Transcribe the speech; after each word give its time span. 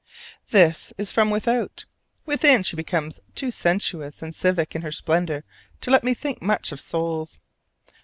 That 0.49 0.91
is 0.97 1.11
from 1.11 1.29
without: 1.29 1.85
within 2.25 2.63
she 2.63 2.75
becomes 2.75 3.19
too 3.35 3.51
sensuous 3.51 4.23
and 4.23 4.33
civic 4.33 4.73
in 4.73 4.81
her 4.81 4.91
splendor 4.91 5.43
to 5.81 5.91
let 5.91 6.03
me 6.03 6.15
think 6.15 6.41
much 6.41 6.71
of 6.71 6.81
souls. 6.81 7.37